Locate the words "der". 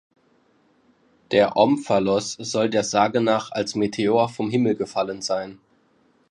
1.29-1.55, 2.71-2.83